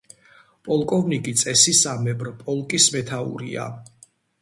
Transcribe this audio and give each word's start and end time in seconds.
პოლკოვნიკი 0.69 1.35
წესისამებრ 1.43 2.33
პოლკის 2.43 2.91
მეთაურია. 2.99 3.73